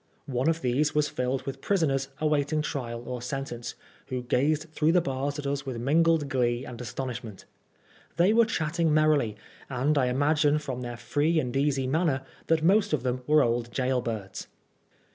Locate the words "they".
8.17-8.33